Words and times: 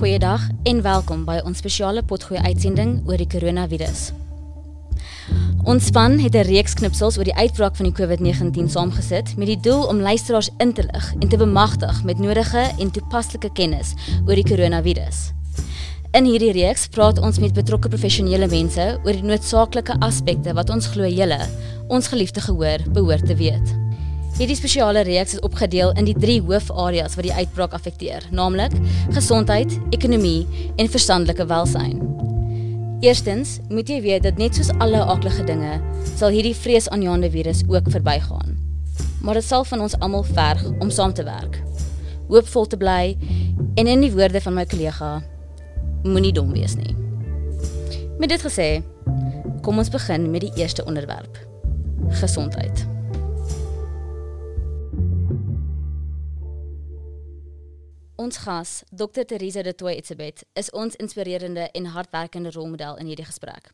Goeiedag 0.00 0.40
en 0.62 0.78
welkom 0.80 1.26
by 1.28 1.42
ons 1.44 1.58
spesiale 1.60 2.00
potgooi 2.00 2.38
uitsending 2.40 3.02
oor 3.04 3.20
die 3.20 3.26
koronavirus. 3.28 4.06
Ons 5.68 5.90
span 5.90 6.16
het 6.22 6.32
'n 6.32 6.46
reeks 6.48 6.72
knipsels 6.74 7.18
oor 7.18 7.28
die 7.28 7.36
uitbraak 7.36 7.76
van 7.76 7.84
die 7.84 7.92
COVID-19 7.92 8.70
saamgesit 8.72 9.36
met 9.36 9.46
die 9.46 9.60
doel 9.60 9.84
om 9.92 10.00
luisteraars 10.00 10.48
in 10.56 10.72
te 10.72 10.82
lig 10.82 11.12
en 11.20 11.28
te 11.28 11.36
bemagtig 11.36 12.04
met 12.04 12.18
nodige 12.18 12.72
en 12.78 12.90
toepaslike 12.90 13.50
kennis 13.52 13.92
oor 14.26 14.34
die 14.34 14.48
koronavirus. 14.48 15.32
In 16.12 16.24
hierdie 16.24 16.52
reeks 16.52 16.88
praat 16.88 17.18
ons 17.18 17.38
met 17.38 17.52
betrokke 17.52 17.88
professionele 17.88 18.48
mense 18.48 19.00
oor 19.04 19.12
die 19.12 19.22
noodsaaklike 19.22 20.00
aspekte 20.00 20.54
wat 20.54 20.70
ons 20.70 20.86
glo 20.86 21.04
julle, 21.04 21.48
ons 21.88 22.08
geliefde 22.08 22.40
gehoor, 22.40 22.78
behoort 22.88 23.26
te 23.26 23.36
weet. 23.36 23.79
Hierdie 24.40 24.56
spesiale 24.56 25.02
reeks 25.04 25.34
is 25.36 25.40
opgedeel 25.44 25.90
in 26.00 26.06
die 26.08 26.14
drie 26.16 26.38
hoofareas 26.40 27.12
wat 27.18 27.26
die 27.26 27.32
uitbraak 27.36 27.74
affekteer, 27.76 28.24
naamlik 28.32 28.72
gesondheid, 29.12 29.74
ekonomie 29.92 30.46
en 30.80 30.88
verstandelike 30.88 31.44
welsyn. 31.44 31.98
Eerstens, 33.04 33.58
moet 33.68 33.90
jy 33.92 33.98
weet 34.00 34.24
dat 34.24 34.38
net 34.40 34.56
soos 34.56 34.70
alle 34.80 35.02
aaklige 35.04 35.44
dinge, 35.44 35.74
sal 36.16 36.32
hierdie 36.32 36.54
vreesaanjaende 36.56 37.28
virus 37.34 37.60
ook 37.68 37.90
verbygaan. 37.92 38.56
Maar 39.20 39.36
dit 39.36 39.44
sal 39.44 39.66
van 39.68 39.84
ons 39.84 39.96
almal 40.00 40.24
verg 40.30 40.62
om 40.80 40.88
saam 40.88 41.12
te 41.12 41.26
werk, 41.28 41.58
hoopvol 42.30 42.64
te 42.72 42.78
bly 42.80 43.18
en 43.76 43.90
in 43.92 44.06
die 44.06 44.12
woorde 44.14 44.40
van 44.40 44.56
my 44.56 44.64
kollega, 44.64 45.10
moenie 46.06 46.32
dom 46.32 46.54
wees 46.56 46.78
nie. 46.80 46.96
Met 48.16 48.32
dit 48.32 48.40
gesê, 48.48 48.70
kom 49.60 49.84
ons 49.84 49.92
begin 49.92 50.30
met 50.32 50.48
die 50.48 50.64
eerste 50.64 50.88
onderwerp: 50.88 51.36
gesondheid. 52.22 52.86
Ons 58.20 58.36
gas, 58.36 58.82
Dr. 58.90 59.22
Theresa 59.24 59.62
de 59.62 59.72
Tooy 59.74 59.94
Etzebeth, 59.96 60.42
is 60.52 60.68
ons 60.76 60.96
inspirerende 61.00 61.70
en 61.72 61.86
hardwerkende 61.94 62.50
rolmodel 62.52 62.98
in 63.00 63.08
hierdie 63.08 63.24
gesprek. 63.24 63.70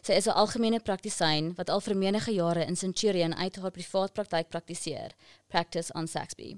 Sy 0.00 0.16
is 0.16 0.26
'n 0.26 0.38
algemene 0.42 0.80
praktisyn 0.80 1.50
wat 1.58 1.68
al 1.68 1.80
vir 1.80 1.96
menige 1.96 2.32
jare 2.32 2.64
in 2.64 2.76
Centurion 2.76 3.34
uit 3.34 3.56
haar 3.56 3.70
privaat 3.70 4.12
praktyk 4.12 4.48
praktiseer, 4.48 5.12
Practice 5.48 5.92
on 5.92 6.06
Saxby. 6.06 6.56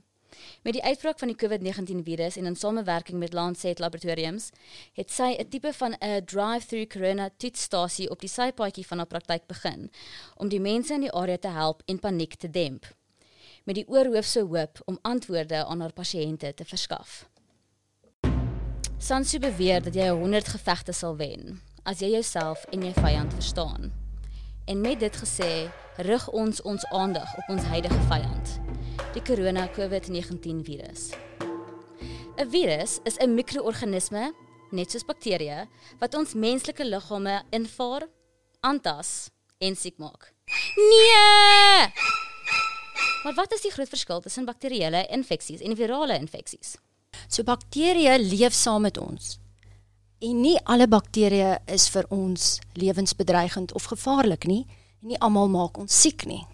Met 0.62 0.72
die 0.72 0.82
uitbraak 0.82 1.18
van 1.18 1.28
die 1.28 1.36
COVID-19 1.36 2.04
virus 2.04 2.36
en 2.36 2.46
in 2.46 2.56
samewerking 2.56 3.18
met 3.18 3.32
Lancet 3.32 3.78
Laboratoriums, 3.78 4.50
het 4.92 5.10
sy 5.10 5.34
'n 5.38 5.48
tipe 5.48 5.72
van 5.72 5.96
'n 6.00 6.24
drive-through 6.24 6.86
corona 6.86 7.30
toetsstasie 7.36 8.10
op 8.10 8.20
die 8.20 8.30
sypaadjie 8.30 8.86
van 8.86 8.98
haar 8.98 9.06
praktyk 9.06 9.46
begin 9.46 9.90
om 10.36 10.48
die 10.48 10.60
mense 10.60 10.94
in 10.94 11.00
die 11.00 11.12
area 11.12 11.36
te 11.36 11.48
help 11.48 11.82
en 11.86 11.98
paniek 11.98 12.34
te 12.34 12.50
demp 12.50 12.86
met 13.64 13.78
die 13.78 13.88
oorhoofse 13.88 14.40
hoop 14.40 14.80
om 14.84 14.98
antwoorde 15.02 15.64
aan 15.64 15.80
haar 15.80 15.92
pasiënte 15.92 16.54
te 16.54 16.64
verskaf. 16.64 17.31
Sansu 19.02 19.40
beweer 19.42 19.80
dat 19.82 19.96
jy 19.98 20.04
100 20.14 20.46
gevegte 20.54 20.92
sal 20.94 21.16
wen 21.18 21.56
as 21.90 21.98
jy 21.98 22.12
jouself 22.12 22.60
en 22.70 22.84
jou 22.86 22.92
vyand 23.02 23.32
verstaan. 23.34 23.88
En 24.70 24.78
met 24.78 25.00
dit 25.02 25.16
gesê, 25.18 25.48
rig 26.06 26.26
ons 26.30 26.60
ons 26.62 26.84
aandag 26.94 27.32
op 27.40 27.48
ons 27.50 27.66
huidige 27.72 27.98
vyand, 28.06 28.52
die 29.16 29.22
corona 29.26 29.64
COVID-19 29.74 30.60
virus. 30.68 31.08
'n 32.38 32.46
Virus 32.52 33.00
is 33.02 33.18
'n 33.18 33.34
mikroorganisme, 33.34 34.32
net 34.70 34.90
soos 34.90 35.04
bakterieë, 35.04 35.66
wat 35.98 36.14
ons 36.14 36.34
menslike 36.34 36.84
liggame 36.84 37.42
invaar, 37.50 38.06
aantas 38.60 39.30
en 39.58 39.74
siek 39.76 39.98
maak. 39.98 40.32
Nee! 40.76 41.90
Maar 43.24 43.34
wat 43.34 43.52
is 43.52 43.62
die 43.62 43.74
groot 43.74 43.88
verskil 43.88 44.20
tussen 44.20 44.44
bakterieële 44.44 45.06
infeksies 45.10 45.60
en 45.60 45.76
virale 45.76 46.14
infeksies? 46.14 46.78
So 47.32 47.46
bakterieë 47.48 48.18
leef 48.20 48.52
saam 48.52 48.84
met 48.84 48.98
ons. 49.00 49.38
En 50.22 50.40
nie 50.44 50.58
alle 50.68 50.86
bakterieë 50.86 51.62
is 51.74 51.88
vir 51.90 52.06
ons 52.12 52.58
lewensbedreigend 52.76 53.72
of 53.72 53.88
gevaarlik 53.88 54.44
nie. 54.46 54.66
En 55.00 55.14
nie 55.14 55.20
almal 55.20 55.48
maak 55.48 55.80
ons 55.80 56.00
siek 56.04 56.26
nie. 56.28 56.44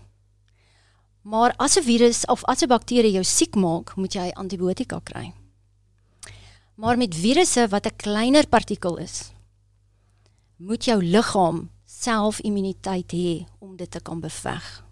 Maar 1.23 1.53
as 1.59 1.77
'n 1.77 1.83
virus 1.83 2.25
of 2.27 2.45
as 2.45 2.63
'n 2.63 2.69
bakterie 2.69 3.13
jou 3.13 3.25
siek 3.25 3.55
maak, 3.55 3.97
moet 3.97 4.15
jy 4.15 4.31
antibiotika 4.35 5.01
kry. 5.05 5.35
Maar 6.77 6.97
met 6.97 7.15
virusse 7.15 7.69
wat 7.69 7.87
'n 7.87 7.97
kleiner 7.97 8.47
partikel 8.47 8.97
is, 8.97 9.33
moet 10.57 10.85
jou 10.85 11.03
liggaam 11.03 11.71
selfimmuniteit 11.85 13.13
hê 13.13 13.47
om 13.59 13.77
dit 13.77 13.91
te 13.91 14.01
kan 14.01 14.21
beveg. 14.21 14.88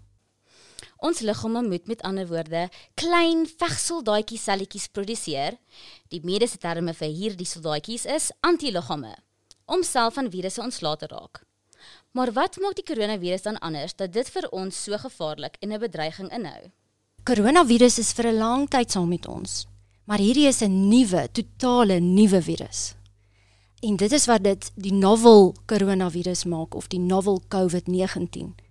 Ons 0.97 1.19
liggame 1.21 1.61
moet 1.61 1.87
met 1.87 2.01
ander 2.01 2.25
woorde 2.27 2.69
klein 2.97 3.45
vegsoldaatjies 3.45 4.43
selletjies 4.43 4.87
produseer. 4.89 5.57
Die 6.09 6.21
mediese 6.23 6.57
terme 6.57 6.93
vir 6.97 7.11
hierdie 7.13 7.45
soldaatjies 7.45 8.07
is 8.09 8.31
antiliggame 8.41 9.13
om 9.65 9.83
self 9.83 10.15
van 10.17 10.31
virusse 10.31 10.61
ontslae 10.63 10.97
te 10.97 11.09
raak. 11.11 11.43
Maar 12.15 12.31
wat 12.33 12.57
maak 12.63 12.77
die 12.79 12.87
koronavirus 12.87 13.45
dan 13.45 13.59
anders 13.61 13.93
dat 13.95 14.13
dit 14.13 14.29
vir 14.33 14.47
ons 14.49 14.83
so 14.83 14.97
gevaarlik 14.97 15.57
en 15.61 15.73
'n 15.73 15.79
bedreiging 15.79 16.31
inhou? 16.33 16.71
Koronavirus 17.23 17.99
is 17.99 18.13
vir 18.13 18.27
'n 18.27 18.37
lang 18.37 18.69
tyd 18.69 18.91
saam 18.91 19.09
met 19.09 19.27
ons, 19.27 19.67
maar 20.05 20.19
hierdie 20.19 20.47
is 20.47 20.61
'n 20.61 20.89
nuwe, 20.89 21.29
totale 21.31 21.99
nuwe 21.99 22.41
virus. 22.41 22.95
En 23.81 23.95
dit 23.95 24.11
is 24.11 24.25
wat 24.25 24.43
dit 24.43 24.71
die 24.75 24.93
novel 24.93 25.53
koronavirus 25.65 26.45
maak 26.45 26.75
of 26.75 26.87
die 26.87 26.99
novel 26.99 27.41
COVID-19 27.47 28.66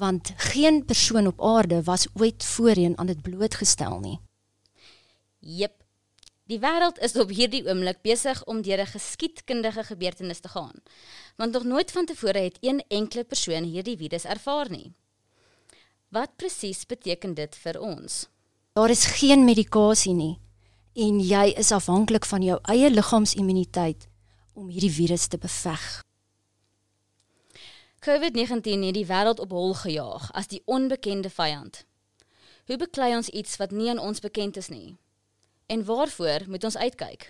want 0.00 0.32
geen 0.36 0.84
persoon 0.84 1.26
op 1.26 1.42
aarde 1.44 1.82
was 1.82 2.06
ooit 2.14 2.44
voorheen 2.44 2.98
aan 2.98 3.06
dit 3.06 3.22
blootgestel 3.22 4.00
nie. 4.00 4.18
Jep. 5.38 5.76
Die 6.50 6.58
wêreld 6.58 6.98
is 6.98 7.14
op 7.20 7.30
hierdie 7.30 7.62
oomblik 7.68 8.00
besig 8.02 8.40
om 8.50 8.62
deur 8.62 8.80
'n 8.80 8.92
geskiedkundige 8.96 9.84
gebeurtenis 9.84 10.40
te 10.40 10.48
gaan, 10.48 10.82
want 11.36 11.52
nog 11.52 11.64
nooit 11.64 11.90
vantevore 11.90 12.38
het 12.38 12.58
een 12.60 12.82
enkele 12.88 13.24
persoon 13.24 13.64
hierdie 13.64 13.96
virus 13.96 14.24
ervaar 14.24 14.70
nie. 14.70 14.92
Wat 16.08 16.36
presies 16.36 16.86
beteken 16.86 17.34
dit 17.34 17.56
vir 17.56 17.80
ons? 17.80 18.28
Daar 18.72 18.90
is 18.90 19.04
geen 19.04 19.44
medikasie 19.44 20.14
nie 20.14 20.38
en 20.94 21.20
jy 21.20 21.54
is 21.56 21.72
afhanklik 21.72 22.24
van 22.26 22.42
jou 22.42 22.58
eie 22.62 22.90
liggaamsimmuniteit 22.90 24.08
om 24.52 24.68
hierdie 24.68 24.92
virus 24.92 25.26
te 25.26 25.38
beveg. 25.38 26.02
COVID-19 28.00 28.80
het 28.80 28.94
die 28.96 29.04
wêreld 29.04 29.40
op 29.44 29.50
hol 29.52 29.74
gejaag 29.76 30.30
as 30.32 30.46
die 30.48 30.62
onbekende 30.64 31.28
vyand. 31.28 31.82
Hoe 32.64 32.78
beklei 32.80 33.10
ons 33.12 33.28
iets 33.28 33.58
wat 33.60 33.74
nie 33.76 33.90
aan 33.92 34.00
ons 34.00 34.24
bekend 34.24 34.56
is 34.56 34.70
nie? 34.72 34.96
En 35.68 35.84
waarvoor 35.84 36.46
moet 36.48 36.64
ons 36.64 36.78
uitkyk? 36.80 37.28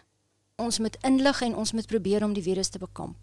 Ons 0.63 0.79
moet 0.79 0.95
inlig 1.03 1.43
en 1.43 1.59
ons 1.59 1.73
moet 1.73 1.91
probeer 1.91 2.23
om 2.23 2.39
die 2.39 2.47
virus 2.47 2.71
te 2.71 2.79
bekamp. 2.79 3.19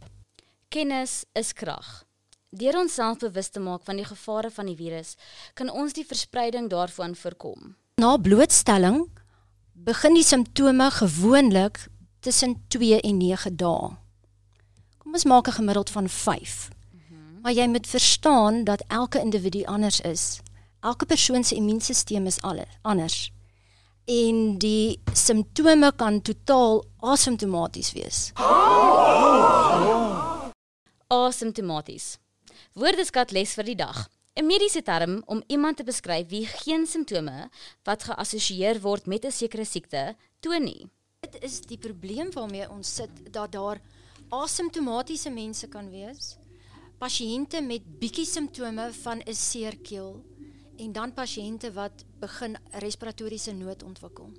Kennis 0.67 1.23
is 1.39 1.53
krag. 1.55 2.03
Deur 2.51 2.81
ons 2.83 2.99
self 2.99 3.23
bewus 3.23 3.49
te 3.49 3.63
maak 3.63 3.87
van 3.87 3.95
die 3.95 4.09
gevare 4.11 4.51
van 4.51 4.67
die 4.67 4.75
virus, 4.75 5.15
kan 5.55 5.71
ons 5.71 5.95
die 5.95 6.05
verspreiding 6.05 6.67
daarvan 6.67 7.15
voorkom. 7.15 7.77
Na 8.03 8.17
blootstelling 8.17 9.05
begin 9.71 10.19
die 10.19 10.27
simptome 10.27 10.91
gewoonlik 10.91 11.85
tussen 12.19 12.59
2 12.67 12.99
en 12.99 13.17
9 13.23 13.55
dae. 13.55 13.93
Kom 14.99 15.13
ons 15.13 15.23
maak 15.23 15.47
'n 15.47 15.63
gemiddeld 15.63 15.89
van 15.89 16.09
5. 16.09 16.75
Maar 17.47 17.55
jy 17.55 17.67
moet 17.67 17.87
verstaan 17.87 18.63
dat 18.63 18.83
elke 18.87 19.19
individu 19.19 19.63
anders 19.63 20.01
is. 20.01 20.39
Elke 20.79 21.05
persoon 21.05 21.43
se 21.43 21.55
immuunstelsel 21.55 22.25
is 22.25 22.41
anders. 22.81 23.31
En 24.05 24.57
die 24.57 24.99
simptome 25.13 25.93
kan 25.95 26.21
totaal 26.21 26.83
asymptomaties 26.99 27.93
wees. 27.93 28.31
Asymptomaties. 31.07 32.17
Woordeskat 32.73 33.31
les 33.31 33.53
vir 33.53 33.63
die 33.63 33.75
dag. 33.79 34.09
'n 34.35 34.45
Mediese 34.45 34.81
term 34.83 35.21
om 35.25 35.43
iemand 35.47 35.77
te 35.77 35.83
beskryf 35.83 36.27
wie 36.27 36.45
geen 36.45 36.85
simptome 36.85 37.49
wat 37.83 38.03
geassosieer 38.03 38.81
word 38.81 39.05
met 39.05 39.25
'n 39.25 39.31
sekere 39.31 39.65
siekte 39.65 40.15
toon 40.39 40.63
nie. 40.63 40.89
Dit 41.19 41.43
is 41.43 41.61
die 41.61 41.77
probleem 41.77 42.31
waarmee 42.33 42.69
ons 42.69 42.95
sit 42.95 43.31
dat 43.31 43.51
daar 43.51 43.79
asymptomatiese 44.29 45.29
mense 45.29 45.67
kan 45.67 45.89
wees 45.89 46.37
pasiënte 46.97 47.61
met 47.61 47.85
bietjie 48.01 48.25
simptome 48.25 48.89
van 49.03 49.21
'n 49.21 49.33
seer 49.33 49.77
keel 49.77 50.23
en 50.77 50.91
dan 50.91 51.13
pasiënte 51.13 51.71
wat 51.73 52.05
begin 52.19 52.57
respiratoriese 52.71 53.53
nood 53.53 53.83
ontwikkel. 53.83 54.29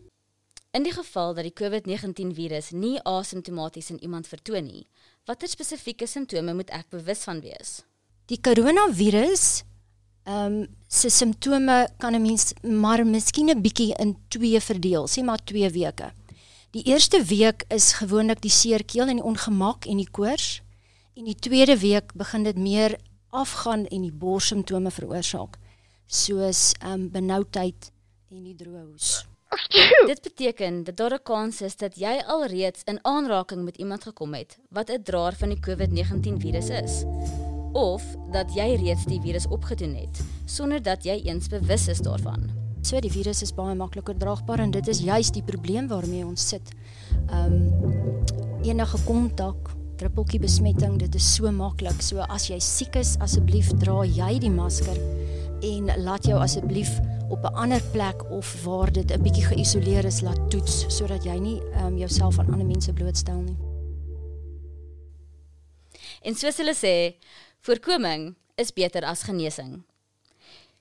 In 0.70 0.82
die 0.82 0.93
geval 0.93 1.34
dat 1.34 1.44
die 1.44 1.55
COVID-19 1.60 2.34
virus 2.34 2.70
nie 2.70 3.00
asymptomaties 3.02 3.90
in 3.90 4.02
iemand 4.02 4.26
vertoon 4.26 4.66
nie, 4.66 4.87
watter 5.25 5.49
spesifieke 5.49 6.06
simptome 6.06 6.55
moet 6.55 6.70
ek 6.70 6.90
bewus 6.90 7.22
van 7.25 7.40
wees? 7.40 7.82
Die 8.26 8.40
koronavirus 8.40 9.64
ehm 10.28 10.60
um, 10.60 10.66
se 10.88 11.08
simptome 11.08 11.88
kan 11.99 12.14
'n 12.14 12.22
mens 12.22 12.52
maar 12.62 13.06
miskien 13.06 13.50
'n 13.50 13.62
bietjie 13.62 13.94
in 13.99 14.16
twee 14.28 14.60
verdeel, 14.60 15.08
sê 15.08 15.25
maar 15.25 15.44
2 15.44 15.70
weke. 15.70 16.12
Die 16.70 16.82
eerste 16.82 17.25
week 17.25 17.64
is 17.69 17.93
gewoonlik 17.93 18.43
die 18.43 18.50
seer 18.50 18.84
keel 18.84 19.08
en 19.08 19.16
die 19.16 19.25
ongemak 19.25 19.87
en 19.87 19.96
die 19.96 20.10
koors. 20.10 20.60
En 21.19 21.25
die 21.25 21.35
tweede 21.35 21.75
week 21.79 22.12
begin 22.15 22.43
dit 22.47 22.59
meer 22.59 22.93
afgaan 23.35 23.87
en 23.87 24.03
die 24.06 24.12
borssimptome 24.15 24.91
veroorsaak 24.94 25.56
soos 26.06 26.61
ehm 26.79 26.93
um, 26.93 27.09
benoudheid 27.11 27.88
en 28.31 28.44
die 28.47 28.55
droë 28.55 28.85
hoes. 28.85 29.09
Dit 30.11 30.23
beteken 30.23 30.85
dat 30.85 30.97
daar 30.97 31.15
'n 31.17 31.23
kans 31.23 31.61
is 31.61 31.76
dat 31.76 31.99
jy 31.99 32.23
alreeds 32.26 32.82
in 32.85 33.03
aanraking 33.03 33.65
met 33.65 33.76
iemand 33.76 34.03
gekom 34.03 34.35
het 34.35 34.59
wat 34.70 34.91
'n 34.91 35.03
draer 35.03 35.35
van 35.35 35.49
die 35.49 35.61
COVID-19 35.61 36.38
virus 36.38 36.69
is 36.69 37.03
of 37.73 38.03
dat 38.31 38.55
jy 38.55 38.79
reeds 38.85 39.05
die 39.05 39.20
virus 39.20 39.47
opgedoen 39.47 39.94
het 39.94 40.20
sonder 40.44 40.82
dat 40.82 41.05
jy 41.05 41.20
eens 41.25 41.49
bewus 41.49 41.88
is 41.88 41.99
daarvan. 41.99 42.50
So 42.82 43.00
die 43.00 43.12
virus 43.12 43.43
is 43.43 43.55
baie 43.55 43.75
makliker 43.75 44.17
draagbaar 44.17 44.59
en 44.59 44.70
dit 44.70 44.88
is 44.88 45.00
juis 45.00 45.31
die 45.31 45.43
probleem 45.43 45.88
waarmee 45.88 46.26
ons 46.26 46.49
sit. 46.49 46.70
Ehm 47.26 47.53
um, 47.53 48.23
enige 48.62 48.99
kontak, 49.05 49.77
druppeltjie 49.98 50.40
besmetting, 50.40 50.98
dit 51.00 51.14
is 51.18 51.26
so 51.34 51.50
maklik. 51.54 52.02
So 52.04 52.24
as 52.30 52.48
jy 52.50 52.58
siek 52.62 52.96
is, 53.00 53.16
asseblief 53.24 53.70
dra 53.82 54.04
jy 54.06 54.38
die 54.42 54.52
masker 54.52 54.98
en 55.66 55.90
laat 56.04 56.28
jou 56.28 56.38
asseblief 56.38 56.90
op 57.28 57.42
'n 57.44 57.54
ander 57.54 57.82
plek 57.92 58.22
of 58.30 58.46
waar 58.64 58.92
dit 58.92 59.10
'n 59.10 59.22
bietjie 59.22 59.44
geïsoleer 59.44 60.04
is 60.04 60.20
laat 60.20 60.50
toets 60.50 60.86
sodat 60.88 61.24
jy 61.24 61.38
nie 61.38 61.60
ehm 61.74 61.86
um, 61.86 61.98
jouself 61.98 62.38
aan 62.38 62.52
ander 62.52 62.66
mense 62.66 62.92
blootstel 62.92 63.40
nie. 63.42 63.56
En 66.22 66.34
soos 66.34 66.56
hulle 66.56 66.74
sê, 66.74 67.14
voorkoming 67.60 68.34
is 68.56 68.72
beter 68.72 69.04
as 69.04 69.22
genesing. 69.22 69.82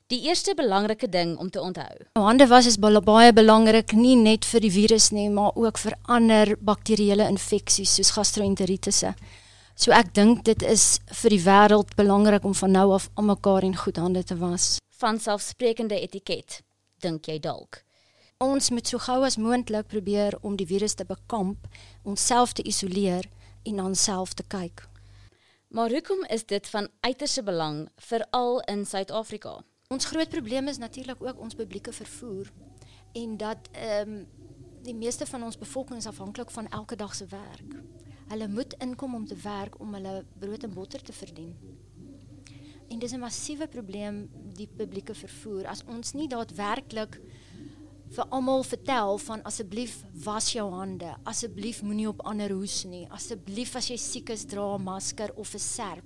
Die 0.08 0.22
eerste 0.24 0.54
belangrike 0.56 1.10
ding 1.12 1.38
om 1.38 1.50
te 1.50 1.60
onthou. 1.62 2.06
Hande 2.16 2.48
was 2.48 2.66
is 2.66 2.78
baie 2.80 3.34
belangrik 3.34 3.92
nie 3.92 4.16
net 4.16 4.46
vir 4.46 4.64
die 4.64 4.72
virus 4.72 5.10
nie, 5.12 5.28
maar 5.30 5.52
ook 5.56 5.78
vir 5.78 5.98
ander 6.08 6.56
bakterieële 6.64 7.28
infeksies 7.28 7.96
soos 7.96 8.14
gastroenteritisse. 8.16 9.12
So 9.76 9.92
ek 9.92 10.14
dink 10.16 10.46
dit 10.48 10.64
is 10.64 11.02
vir 11.12 11.36
die 11.36 11.44
wêreld 11.44 11.92
belangrik 12.00 12.48
om 12.48 12.56
van 12.56 12.72
nou 12.72 12.94
af 12.96 13.10
almekaar 13.16 13.68
in 13.68 13.76
goed 13.76 14.00
hande 14.00 14.24
te 14.24 14.40
was 14.40 14.78
van 14.98 15.20
selfsprekende 15.20 16.00
etiket, 16.00 16.62
dink 17.04 17.28
jy 17.28 17.38
dalk? 17.44 17.84
Ons 18.40 18.72
moet 18.72 18.88
so 18.88 18.98
gou 19.04 19.22
as 19.26 19.38
moontlik 19.38 19.92
probeer 19.92 20.40
om 20.42 20.56
die 20.56 20.66
virus 20.66 20.96
te 20.96 21.06
bekamp, 21.06 21.68
onsself 22.04 22.54
te 22.54 22.64
isoleer 22.64 23.28
en 23.68 23.84
dan 23.84 23.96
self 23.96 24.34
te 24.34 24.44
kyk. 24.48 24.88
Maar 25.68 25.92
hoekom 25.92 26.24
is 26.32 26.48
dit 26.48 26.68
van 26.68 26.88
uiterste 27.04 27.44
belang 27.44 27.90
veral 28.00 28.62
in 28.72 28.86
Suid-Afrika? 28.86 29.60
Ons 29.88 30.06
groot 30.12 30.28
probleem 30.28 30.68
is 30.68 30.78
natuurlik 30.78 31.22
ook 31.24 31.38
ons 31.40 31.56
publieke 31.56 31.94
vervoer 31.96 32.50
en 33.16 33.38
dat 33.40 33.70
ehm 33.72 34.10
um, 34.10 34.26
die 34.84 34.96
meeste 34.96 35.26
van 35.26 35.44
ons 35.44 35.58
bevolking 35.58 36.00
is 36.00 36.08
afhanklik 36.08 36.52
van 36.52 36.68
elke 36.68 36.96
dag 36.96 37.16
se 37.16 37.26
werk. 37.26 37.76
Hulle 38.28 38.48
moet 38.48 38.76
inkom 38.84 39.16
om 39.16 39.26
te 39.28 39.36
werk 39.36 39.80
om 39.80 39.94
hulle 39.94 40.26
brood 40.40 40.64
en 40.64 40.74
botter 40.74 41.02
te 41.02 41.14
verdien. 41.14 41.56
En 42.90 43.00
dis 43.00 43.12
'n 43.12 43.20
massiewe 43.20 43.68
probleem 43.68 44.30
die 44.56 44.68
publieke 44.68 45.16
vervoer. 45.16 45.68
As 45.68 45.84
ons 45.88 46.14
nie 46.14 46.28
daadwerklik 46.28 47.22
vir 48.10 48.26
almal 48.30 48.64
vertel 48.64 49.18
van 49.18 49.44
asseblief 49.44 50.04
was 50.14 50.52
jou 50.52 50.72
hande, 50.72 51.16
asseblief 51.24 51.82
moenie 51.82 52.08
op 52.08 52.22
ander 52.22 52.52
hoes 52.52 52.84
nie, 52.84 53.08
asseblief 53.10 53.76
as 53.76 53.88
jy 53.88 53.98
siek 53.98 54.30
is 54.30 54.46
dra 54.46 54.76
'n 54.76 54.84
masker 54.84 55.34
of 55.36 55.54
'n 55.54 55.60
serp. 55.60 56.06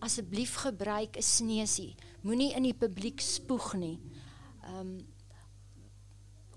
Asseblief 0.00 0.54
gebruik 0.54 1.16
'n 1.16 1.22
sneusie. 1.22 1.94
Moenie 2.26 2.50
in 2.58 2.66
die 2.66 2.74
publiek 2.74 3.22
spoeg 3.22 3.74
nie. 3.78 3.98
Ehm 4.66 4.80
um, 4.80 4.96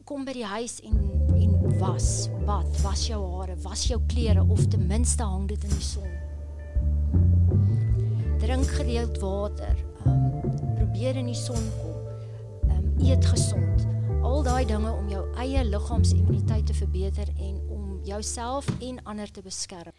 kom 0.10 0.24
by 0.26 0.34
die 0.34 0.48
huis 0.50 0.80
en 0.82 0.96
en 1.38 1.78
was, 1.78 2.32
bad, 2.48 2.66
was 2.82 3.04
jou 3.06 3.20
hare, 3.36 3.54
was 3.62 3.84
jou 3.86 4.00
klere 4.10 4.42
of 4.42 4.66
ten 4.74 4.88
minste 4.90 5.22
hang 5.24 5.46
dit 5.52 5.64
in 5.70 5.76
die 5.78 5.86
son 5.86 6.10
drink 8.40 8.68
gereeld 8.68 9.20
water, 9.20 9.76
um, 10.06 10.42
probeer 10.76 11.16
in 11.16 11.28
die 11.30 11.38
son 11.38 11.66
kom, 11.82 11.98
um, 12.72 12.86
eet 13.04 13.26
gezond, 13.30 13.84
al 14.26 14.42
die 14.48 14.66
dinge 14.72 14.90
om 14.90 15.10
jou 15.12 15.26
eie 15.44 15.62
lichaamsimmuniteit 15.68 16.66
te 16.66 16.74
verbeter 16.74 17.30
en 17.36 17.60
om 17.70 18.00
jouself 18.08 18.66
en 18.80 18.98
ander 19.04 19.30
te 19.32 19.44
beskerm. 19.46 19.94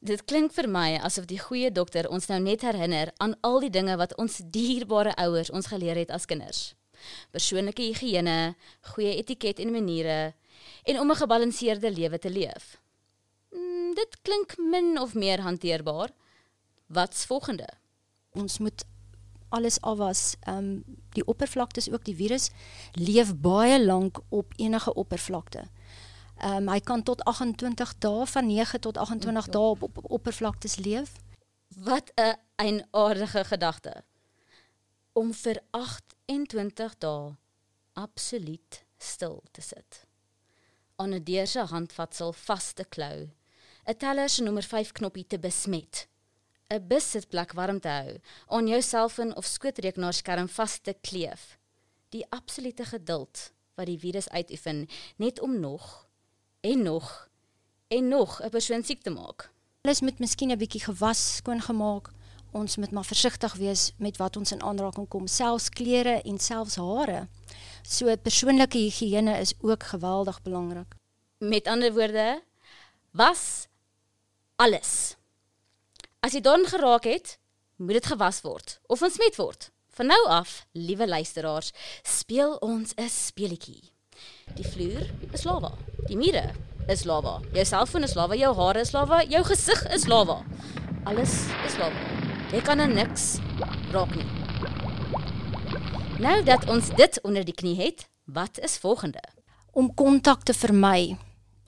Dit 0.00 0.24
klink 0.24 0.52
vir 0.52 0.68
my 0.68 0.98
asof 1.02 1.26
die 1.26 1.40
goeie 1.40 1.70
dokter 1.70 2.08
ons 2.08 2.28
nou 2.28 2.40
net 2.40 2.62
herinner 2.62 3.12
aan 3.18 3.34
al 3.42 3.60
die 3.60 3.70
dinge 3.70 3.96
wat 3.96 4.14
ons 4.20 4.40
dierbare 4.44 5.14
ouers 5.16 5.50
ons 5.50 5.66
geleer 5.66 5.96
het 5.96 6.10
as 6.10 6.26
kinders. 6.26 6.74
Persoonlike 7.30 7.82
higiëne, 7.82 8.54
goeie 8.94 9.16
etiket 9.16 9.58
en 9.60 9.72
maniere 9.72 10.34
en 10.84 11.00
om 11.00 11.10
'n 11.10 11.16
gebalanseerde 11.16 11.90
lewe 11.90 12.18
te 12.18 12.30
leef. 12.30 12.80
Mm, 13.52 13.94
dit 13.94 14.22
klink 14.22 14.56
min 14.58 14.98
of 15.00 15.14
meer 15.14 15.40
hanteerbaar. 15.40 16.10
Wat's 16.86 17.24
volgende? 17.24 17.66
ons 18.36 18.58
moet 18.58 18.84
alles 19.48 19.80
afwas. 19.80 20.36
Ehm 20.40 20.56
um, 20.58 20.98
die 21.16 21.24
oppervlaktes 21.24 21.88
ook 21.90 22.04
die 22.04 22.16
virus 22.16 22.50
leef 22.92 23.32
baie 23.40 23.78
lank 23.84 24.20
op 24.28 24.52
enige 24.56 24.94
oppervlakte. 24.94 25.62
Ehm 26.36 26.56
um, 26.56 26.68
hy 26.68 26.80
kan 26.80 27.02
tot 27.02 27.24
28 27.24 27.98
dae 27.98 28.26
van 28.26 28.46
9 28.46 28.80
tot 28.80 28.96
28 28.96 29.48
dae 29.48 29.70
op, 29.70 29.82
op, 29.82 29.96
op 29.96 30.10
oppervlaktes 30.10 30.76
leef. 30.76 31.12
Wat 31.68 32.12
'n 32.14 32.36
eienaardige 32.56 33.44
gedagte. 33.44 34.04
Om 35.12 35.32
vir 35.34 35.60
28 35.70 36.98
dae 36.98 37.36
absoluut 37.92 38.84
stil 38.98 39.42
te 39.50 39.60
sit. 39.60 40.06
Aan 40.96 41.14
'n 41.14 41.24
deur 41.24 41.46
se 41.46 41.60
handvatsel 41.60 42.32
vas 42.32 42.72
te 42.72 42.84
klou. 42.84 43.30
'n 43.84 43.96
Teller 43.96 44.28
se 44.28 44.42
nommer 44.42 44.62
5 44.62 44.92
knoppie 44.92 45.26
te 45.26 45.38
besmet 45.38 46.08
'n 46.68 46.86
besitplek 46.86 47.52
warm 47.52 47.80
te 47.80 47.88
hou, 47.88 48.20
aan 48.46 48.66
jou 48.66 48.82
selfoon 48.82 49.36
of 49.36 49.46
skootrekenaarskerm 49.46 50.48
vas 50.48 50.78
te 50.78 50.96
kleef. 51.00 51.58
Die 52.08 52.26
absolute 52.28 52.84
geduld 52.84 53.52
wat 53.74 53.86
die 53.86 53.98
virus 53.98 54.28
uitoefen 54.28 54.88
net 55.16 55.40
om 55.40 55.60
nog 55.60 56.05
en 56.60 56.82
nog 56.82 57.28
en 57.88 58.08
nog 58.08 58.42
'n 58.42 58.48
persoon 58.48 58.84
siek 58.84 59.02
te 59.02 59.10
maak. 59.10 59.50
Alles 59.82 60.00
moet 60.00 60.18
miskien 60.18 60.50
'n 60.50 60.58
bietjie 60.58 60.80
gewas, 60.80 61.36
skoon 61.36 61.60
gemaak. 61.60 62.10
Ons 62.52 62.76
moet 62.76 62.90
maar 62.90 63.04
versigtig 63.04 63.54
wees 63.54 63.92
met 63.98 64.16
wat 64.16 64.36
ons 64.36 64.52
in 64.52 64.62
aanraking 64.62 65.08
kom, 65.08 65.26
selfs 65.26 65.68
klere 65.68 66.22
en 66.22 66.38
selfs 66.38 66.76
hare. 66.76 67.28
So 67.82 68.16
persoonlike 68.16 68.78
higiëne 68.78 69.38
is 69.38 69.54
ook 69.60 69.82
geweldig 69.82 70.42
belangrik. 70.42 70.94
Met 71.38 71.66
ander 71.66 71.92
woorde, 71.92 72.42
was 73.10 73.66
alles 74.56 75.16
As 76.26 76.34
jy 76.34 76.40
dan 76.42 76.64
geraak 76.66 77.04
het, 77.06 77.36
moet 77.78 78.00
dit 78.00 78.06
gewas 78.10 78.40
word 78.42 78.80
of 78.90 79.02
ontsmet 79.02 79.36
word. 79.38 79.68
Van 79.94 80.10
nou 80.10 80.22
af, 80.26 80.66
liewe 80.72 81.06
luisteraars, 81.08 81.70
speel 82.02 82.56
ons 82.56 82.92
'n 82.96 83.08
speletjie. 83.08 83.92
Die 84.56 84.64
vloer 84.64 85.04
is 85.36 85.42
lava. 85.44 85.74
Die 86.08 86.16
mure 86.16 86.46
is 86.88 87.02
lava. 87.04 87.34
Jou 87.52 87.64
selfoon 87.68 88.06
is 88.06 88.14
lava, 88.16 88.36
jou 88.40 88.54
hare 88.56 88.80
is 88.86 88.94
lava, 88.94 89.18
jou 89.28 89.42
gesig 89.44 89.82
is 89.92 90.06
lava. 90.08 90.38
Alles 91.04 91.34
is 91.66 91.76
lava. 91.76 92.06
Jy 92.54 92.62
kan 92.64 92.80
aan 92.80 92.94
niks 92.96 93.36
raak 93.92 94.14
nie. 94.16 94.24
Nou 96.24 96.38
dat 96.46 96.64
ons 96.72 96.88
dit 96.96 97.20
onder 97.26 97.44
die 97.44 97.56
knie 97.56 97.76
het, 97.82 98.06
wat 98.24 98.56
is 98.64 98.78
volgende? 98.80 99.20
Om 99.76 99.92
kontak 99.92 100.46
te 100.48 100.56
vermy. 100.56 101.18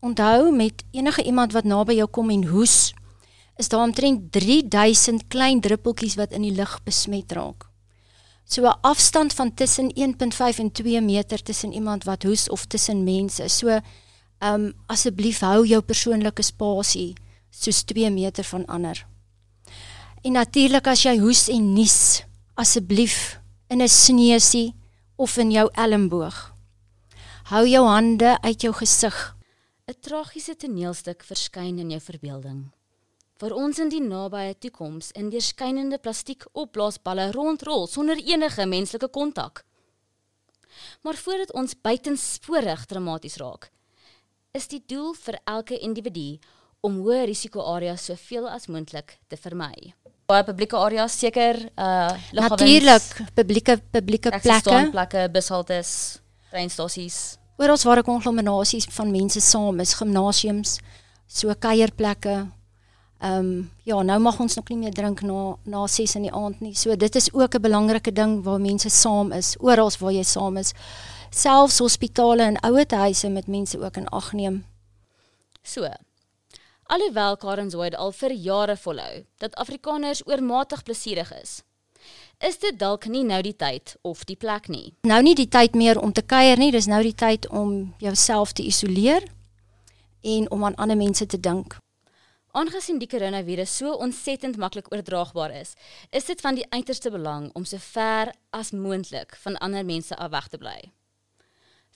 Onthou 0.01 0.49
met 0.55 0.81
enige 0.97 1.27
iemand 1.29 1.53
wat 1.53 1.69
naby 1.69 1.99
jou 1.99 2.09
kom 2.09 2.33
en 2.33 2.49
hoes, 2.49 2.95
is 3.61 3.69
daar 3.69 3.85
omtrent 3.85 4.31
3000 4.33 5.29
klein 5.29 5.61
druppeltjies 5.61 6.17
wat 6.17 6.33
in 6.33 6.47
die 6.47 6.57
lug 6.57 6.79
besmet 6.89 7.37
raak. 7.37 7.68
So 8.49 8.65
'n 8.65 8.79
afstand 8.81 9.33
van 9.33 9.55
tussen 9.55 9.91
1.5 9.95 10.59
en 10.59 10.73
2 10.73 11.01
meter 11.01 11.43
tussen 11.43 11.73
iemand 11.73 12.05
wat 12.05 12.23
hoes 12.23 12.49
of 12.49 12.65
tussen 12.65 13.05
mense. 13.05 13.49
So 13.49 13.69
ehm 13.69 13.83
um, 14.41 14.73
asseblief 14.87 15.41
hou 15.41 15.67
jou 15.67 15.83
persoonlike 15.83 16.43
spasie 16.43 17.15
soos 17.51 17.83
2 17.83 18.11
meter 18.11 18.45
van 18.45 18.67
ander. 18.67 19.07
En 20.23 20.33
natuurlik 20.33 20.87
as 20.87 21.03
jy 21.03 21.19
hoes 21.19 21.49
en 21.49 21.73
nies, 21.73 22.25
asseblief 22.55 23.41
in 23.69 23.83
'n 23.83 23.89
sneusie 23.89 24.75
of 25.17 25.37
in 25.37 25.51
jou 25.51 25.69
elmboog. 25.73 26.55
Hou 27.45 27.67
jou 27.69 27.87
hande 27.87 28.41
uit 28.41 28.61
jou 28.61 28.75
gesig. 28.75 29.37
'n 29.87 29.95
Tragiese 30.01 30.57
toneelstuk 30.57 31.23
verskyn 31.25 31.79
in 31.79 31.91
jou 31.91 32.01
verbeelding 32.01 32.78
vir 33.39 33.55
ons 33.55 33.79
in 33.79 33.91
die 33.93 34.03
nabye 34.03 34.57
toekoms 34.59 35.13
in 35.19 35.31
deurskynende 35.31 36.01
plastiek 36.03 36.45
opblaasballe 36.59 37.31
rondrol 37.37 37.87
sonder 37.87 38.19
enige 38.19 38.67
menslike 38.67 39.09
kontak. 39.15 39.65
Maar 41.03 41.15
voordat 41.15 41.53
ons 41.55 41.75
buitensporig 41.83 42.85
dramaties 42.91 43.39
raak, 43.39 43.71
is 44.55 44.67
die 44.71 44.83
doel 44.87 45.15
vir 45.15 45.39
elke 45.47 45.79
individu 45.79 46.39
om 46.83 47.01
hoë 47.03 47.27
risiko 47.31 47.63
areas 47.75 48.07
soveel 48.09 48.49
as 48.51 48.69
moontlik 48.71 49.19
te 49.31 49.39
vermy. 49.39 49.95
Baie 50.29 50.45
publieke 50.45 50.77
areas 50.77 51.15
seker 51.19 51.63
uh 51.79 52.13
Natuurlik, 52.37 53.07
publieke 53.35 53.79
publieke 53.95 54.33
plekke, 54.43 54.83
plekke, 54.93 55.27
bushaltes, 55.33 55.91
treinstasies. 56.51 57.39
Oral 57.59 57.81
waar 57.83 58.03
ek 58.03 58.07
konglomerasies 58.07 58.87
van 58.95 59.11
mense 59.11 59.41
saam 59.43 59.81
is, 59.83 59.97
gimnasiums, 59.99 60.77
so 61.27 61.55
kuierplekke, 61.55 62.37
Ehm 63.19 63.39
um, 63.39 63.71
ja, 63.83 64.03
nou 64.03 64.19
mag 64.21 64.41
ons 64.41 64.55
nog 64.55 64.69
nie 64.69 64.79
meer 64.79 64.93
drink 64.95 65.21
na 65.27 65.57
na 65.65 65.87
6 65.87 66.15
in 66.15 66.23
die 66.23 66.33
aand 66.33 66.61
nie. 66.61 66.75
So 66.75 66.97
dit 66.97 67.15
is 67.15 67.33
ook 67.33 67.55
'n 67.55 67.61
belangrike 67.61 68.13
ding 68.13 68.43
waar 68.45 68.61
mense 68.61 68.89
saam 68.89 69.33
is, 69.33 69.57
oral 69.59 69.91
waar 69.99 70.13
jy 70.13 70.23
saam 70.23 70.57
is. 70.57 70.73
Selfs 71.31 71.79
hospitale 71.79 72.43
en 72.43 72.61
ouerhuise 72.61 73.29
met 73.29 73.47
mense 73.47 73.81
ook 73.81 73.97
in 73.97 74.09
ag 74.09 74.33
neem. 74.33 74.65
So. 75.63 75.89
Alhoewel 76.87 77.37
Karen 77.37 77.71
Zoid 77.71 77.97
al 77.97 78.13
vir 78.13 78.33
jare 78.33 78.77
volhou 78.77 79.25
dat 79.37 79.55
Afrikaners 79.55 80.27
oormatig 80.27 80.83
plesierig 80.83 81.33
is, 81.43 81.63
is 82.39 82.59
dit 82.59 82.79
dalk 82.79 83.07
nie 83.07 83.25
nou 83.25 83.43
die 83.43 83.57
tyd 83.57 83.97
of 84.03 84.25
die 84.25 84.37
plek 84.37 84.69
nie. 84.69 84.95
Nou 85.03 85.23
nie 85.23 85.35
die 85.35 85.49
tyd 85.49 85.75
meer 85.75 86.01
om 86.01 86.13
te 86.13 86.23
kuier 86.23 86.57
nie, 86.57 86.71
dis 86.71 86.87
nou 86.87 87.03
die 87.03 87.15
tyd 87.15 87.49
om 87.49 87.95
jouself 87.99 88.53
te 88.53 88.63
isoleer 88.63 89.23
en 90.23 90.51
om 90.51 90.65
aan 90.65 90.75
ander 90.75 90.97
mense 90.97 91.27
te 91.27 91.41
dink. 91.41 91.77
Aangesien 92.57 92.97
die 92.97 93.09
koronavirus 93.11 93.75
so 93.77 93.93
ontsettend 94.01 94.57
maklik 94.57 94.87
oordraagbaar 94.89 95.53
is, 95.53 95.75
is 96.17 96.25
dit 96.25 96.41
van 96.41 96.57
die 96.57 96.65
uiterste 96.73 97.11
belang 97.13 97.51
om 97.53 97.67
so 97.69 97.77
ver 97.93 98.33
as 98.57 98.73
moontlik 98.73 99.37
van 99.43 99.59
ander 99.61 99.85
mense 99.85 100.17
af 100.17 100.33
weg 100.33 100.49
te 100.49 100.59
bly. 100.59 100.79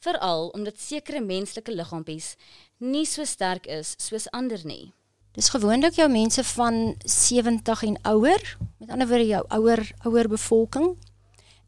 Veral 0.04 0.50
omdat 0.52 0.80
sekere 0.80 1.22
menslike 1.24 1.72
liggaampies 1.72 2.34
nie 2.78 3.06
so 3.08 3.24
sterk 3.24 3.66
is 3.66 3.94
soos 3.96 4.28
ander 4.36 4.60
nie. 4.68 4.92
Dis 5.32 5.48
gewoonlik 5.48 5.96
jou 5.96 6.10
mense 6.12 6.44
van 6.44 6.96
70 7.00 7.82
en 7.88 8.00
ouer, 8.12 8.56
met 8.76 8.90
ander 8.90 9.08
woorde 9.08 9.30
jou 9.30 9.44
ouer 9.48 9.86
ouer 10.04 10.28
bevolking. 10.28 10.96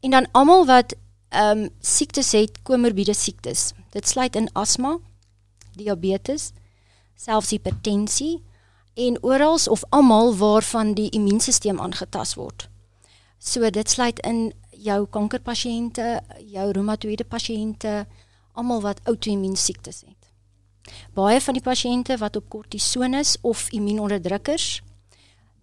En 0.05 0.11
dan 0.13 0.29
almal 0.31 0.65
wat 0.69 0.93
ehm 1.33 1.65
um, 1.65 1.69
siektes 1.81 2.31
het, 2.37 2.61
komorbiede 2.63 3.13
siektes. 3.13 3.71
Dit 3.91 4.07
sluit 4.07 4.35
in 4.35 4.51
asma, 4.53 4.99
diabetes, 5.73 6.51
selfs 7.15 7.49
hipertensie 7.49 8.43
en 8.95 9.17
oral 9.23 9.59
of 9.69 9.83
almal 9.89 10.35
waarvan 10.39 10.93
die 10.95 11.09
immuunstelsel 11.09 11.79
aangetast 11.79 12.35
word. 12.39 12.69
So 13.37 13.69
dit 13.69 13.89
sluit 13.89 14.19
in 14.23 14.53
jou 14.71 15.05
kankerpasiënte, 15.11 16.21
jou 16.51 16.71
reumatoïde 16.71 17.27
pasiënte, 17.27 18.05
almal 18.55 18.81
wat 18.81 19.03
outoimmuun 19.03 19.55
siektes 19.55 20.03
het. 20.07 20.31
Baie 21.13 21.41
van 21.41 21.57
die 21.57 21.63
pasiënte 21.63 22.17
wat 22.21 22.35
op 22.35 22.49
kortison 22.49 23.13
is 23.13 23.35
of 23.41 23.67
immuunonderdrukkers, 23.75 24.81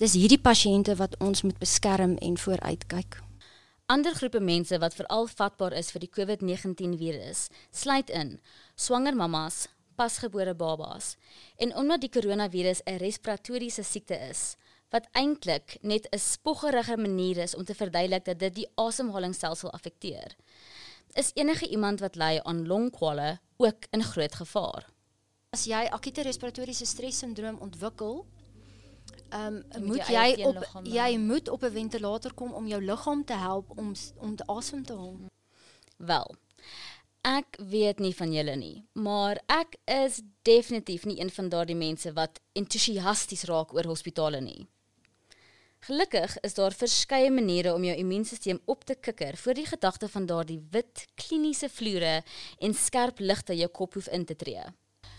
dis 0.02 0.16
hierdie 0.18 0.40
pasiënte 0.40 0.96
wat 0.98 1.16
ons 1.22 1.44
moet 1.46 1.58
beskerm 1.62 2.16
en 2.20 2.38
vooruitkyk. 2.38 3.20
Ander 3.86 4.14
groepe 4.14 4.40
mense 4.40 4.78
wat 4.78 4.94
veral 4.96 5.28
vatbaar 5.28 5.74
is 5.78 5.90
vir 5.92 6.04
die 6.04 6.10
COVID-19 6.10 6.96
virus, 6.98 7.48
sluit 7.70 8.10
in 8.10 8.38
swanger 8.74 9.16
mammas, 9.16 9.66
pasgebore 10.02 10.54
babas. 10.54 11.16
En 11.62 11.75
omdat 11.76 12.02
die 12.02 12.11
koronavirus 12.11 12.82
'n 12.85 12.99
respiratoriese 12.99 13.82
siekte 13.82 14.18
is, 14.30 14.56
wat 14.90 15.09
eintlik 15.12 15.78
net 15.80 16.09
'n 16.11 16.18
spoggerige 16.18 16.97
manier 16.97 17.37
is 17.38 17.54
om 17.54 17.64
te 17.64 17.75
verduidelik 17.75 18.25
dat 18.25 18.38
dit 18.38 18.54
die 18.54 18.68
asemhalingsstelsel 18.75 19.71
affekteer, 19.71 20.37
is 21.12 21.30
enige 21.35 21.68
iemand 21.68 22.00
wat 22.00 22.16
ly 22.16 22.40
aan 22.42 22.66
longkwale 22.66 23.38
ook 23.56 23.87
in 23.90 24.02
groot 24.02 24.35
gevaar. 24.35 24.88
As 25.50 25.64
jy 25.64 25.88
akute 25.90 26.23
respiratoriese 26.23 26.87
stressindroom 26.87 27.59
ontwikkel, 27.61 28.26
ehm 29.28 29.62
um, 29.76 29.85
moet 29.85 30.06
jy, 30.09 30.35
jy 30.37 30.44
op 30.44 30.56
jy 30.82 31.18
moet 31.18 31.49
op 31.49 31.62
'n 31.62 31.71
ventilator 31.73 32.35
kom 32.35 32.52
om 32.52 32.66
jou 32.66 32.82
liggaam 32.82 33.25
te 33.25 33.35
help 33.35 33.78
om 33.78 33.92
om 34.16 34.37
te 34.37 34.47
asem 34.47 34.85
te 34.85 34.92
haal. 34.92 35.21
Wel, 35.97 36.37
Ek 37.23 37.55
weet 37.71 38.00
nie 38.02 38.14
van 38.19 38.33
julle 38.35 38.55
nie, 38.59 38.83
maar 38.99 39.38
ek 39.47 39.76
is 39.87 40.17
definitief 40.43 41.05
nie 41.07 41.21
een 41.21 41.31
van 41.31 41.52
daardie 41.52 41.76
mense 41.79 42.11
wat 42.17 42.41
entoesiasties 42.59 43.45
raak 43.47 43.71
oor 43.76 43.87
hospitale 43.87 44.41
nie. 44.43 44.67
Gelukkig 45.87 46.35
is 46.43 46.59
daar 46.59 46.75
verskeie 46.75 47.31
maniere 47.31 47.76
om 47.76 47.87
jou 47.87 47.95
immuunstelsel 47.95 48.59
op 48.67 48.83
te 48.85 48.97
kikker 48.99 49.38
voor 49.38 49.55
die 49.55 49.67
gedagte 49.67 50.09
van 50.11 50.26
daardie 50.26 50.59
wit 50.75 51.07
kliniese 51.14 51.71
vloere 51.71 52.25
en 52.59 52.75
skerp 52.75 53.23
ligte 53.23 53.55
jou 53.55 53.71
kop 53.71 53.95
hoef 53.95 54.11
in 54.11 54.26
te 54.26 54.35
tree. 54.35 54.67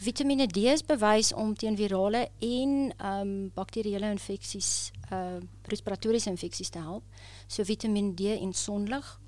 Vitamiene 0.03 0.47
D 0.51 0.67
is 0.75 0.83
bewys 0.83 1.31
om 1.31 1.55
teen 1.55 1.79
virale 1.79 2.27
en 2.43 2.77
ehm 2.91 3.19
um, 3.23 3.33
bakterieële 3.55 4.11
infeksies, 4.11 4.91
uh 5.07 5.39
respiratoriese 5.71 6.35
infeksies 6.35 6.69
te 6.69 6.83
help. 6.83 7.03
So 7.47 7.63
Vitamiene 7.63 8.11
D 8.13 8.35
en 8.35 8.51
sonlig 8.53 9.19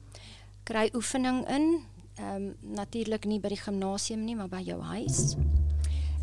kry 0.67 0.89
oefening 0.91 1.46
in 1.48 1.86
ehm 2.15 2.36
um, 2.36 2.53
natuurlik 2.75 3.25
nie 3.25 3.39
by 3.39 3.51
die 3.51 3.60
gimnasium 3.60 4.24
nie, 4.24 4.36
maar 4.36 4.50
by 4.50 4.62
jou 4.63 4.79
huis. 4.81 5.36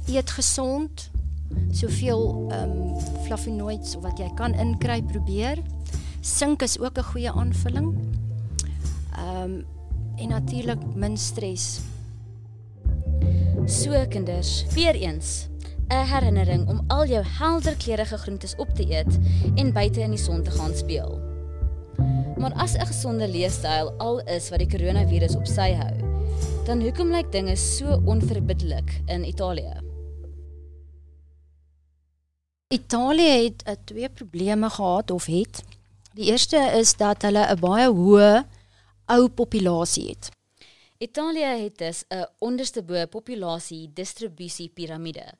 Eet 0.08 0.30
gesond. 0.30 1.10
Soveel 1.70 2.48
ehm 2.50 2.70
um, 2.70 3.00
flavonoids 3.26 3.94
wat 4.00 4.18
jy 4.18 4.30
kan 4.34 4.54
inkry 4.54 5.02
probeer. 5.02 5.62
Sink 6.20 6.62
is 6.62 6.78
ook 6.78 6.98
'n 6.98 7.10
goeie 7.12 7.30
aanvulling. 7.30 7.94
Ehm 9.16 9.42
um, 9.42 9.64
en 10.16 10.28
natuurlik 10.28 10.94
min 10.94 11.16
stres. 11.16 11.80
So 13.66 14.06
kinders, 14.08 14.64
weer 14.74 14.94
eens 14.94 15.48
'n 15.88 16.06
herinnering 16.06 16.68
om 16.68 16.84
al 16.86 17.06
jou 17.06 17.24
helder 17.26 17.76
kleurige 17.76 18.16
groentes 18.16 18.56
op 18.56 18.68
te 18.74 18.90
eet 18.90 19.18
en 19.54 19.72
buite 19.72 20.00
in 20.00 20.10
die 20.10 20.18
son 20.18 20.42
te 20.42 20.50
gaan 20.50 20.74
speel. 20.74 21.31
Maar 22.42 22.54
as 22.58 22.74
'n 22.74 22.86
gesonde 22.86 23.28
leefstyl 23.28 23.90
al 23.98 24.20
is 24.20 24.48
wat 24.50 24.58
die 24.58 24.68
koronavirus 24.68 25.36
op 25.38 25.46
sy 25.46 25.68
hou, 25.78 25.94
dan 26.66 26.80
hoekom 26.82 27.10
lyk 27.14 27.28
dinge 27.32 27.56
so 27.56 28.02
onverbiddelik 28.04 29.00
in 29.06 29.24
Italië? 29.24 29.74
Italië 32.68 33.44
het 33.44 33.62
uh, 33.68 33.74
twee 33.84 34.08
probleme 34.08 34.70
gehad 34.70 35.10
of 35.10 35.26
het. 35.26 35.62
Die 36.14 36.24
eerste 36.24 36.58
is 36.80 36.96
dat 36.96 37.22
hulle 37.22 37.46
'n 37.46 37.60
baie 37.60 37.86
hoë 37.88 38.44
ou 39.06 39.28
populasie 39.28 40.08
het. 40.08 40.30
Italië 40.98 41.62
het 41.62 41.78
dus 41.78 42.04
'n 42.10 42.26
onderste 42.38 42.82
bo 42.82 43.06
populasie 43.06 43.90
distribusie 43.94 44.68
piramide. 44.68 45.32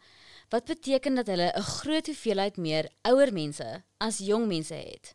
Wat 0.49 0.64
beteken 0.64 1.14
dat 1.14 1.26
hulle 1.26 1.52
'n 1.56 1.62
groot 1.62 2.06
hoeveelheid 2.06 2.56
meer 2.56 2.88
ouer 3.02 3.32
mense 3.32 3.82
as 3.99 4.18
jong 4.18 4.47
mense 4.47 4.75
het. 4.75 5.14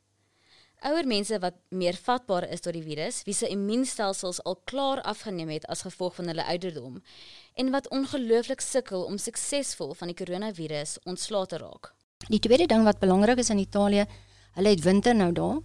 Ouer 0.85 1.07
mense 1.09 1.39
wat 1.41 1.55
meer 1.73 1.95
vatbaar 1.97 2.45
is 2.53 2.61
tot 2.61 2.75
die 2.77 2.83
virus, 2.85 3.23
wie 3.25 3.33
se 3.33 3.47
immuunstelsels 3.49 4.43
al 4.45 4.59
klaar 4.69 5.01
afgeneem 5.01 5.49
het 5.49 5.65
as 5.73 5.81
gevolg 5.81 6.19
van 6.19 6.29
hulle 6.29 6.45
ouderdom 6.45 6.99
en 7.57 7.71
wat 7.73 7.89
ongelooflik 7.89 8.61
sukkel 8.61 9.07
om 9.09 9.17
suksesvol 9.17 9.95
van 9.97 10.11
die 10.11 10.17
koronavirus 10.19 10.99
ontslae 11.09 11.49
te 11.49 11.57
raak. 11.57 11.89
Die 12.29 12.39
tweede 12.39 12.67
ding 12.69 12.85
wat 12.85 13.01
belangrik 13.01 13.41
is 13.41 13.49
in 13.49 13.63
Italië, 13.63 14.05
hulle 14.53 14.75
het 14.75 14.85
winter 14.85 15.17
nou 15.17 15.31
daar 15.33 15.57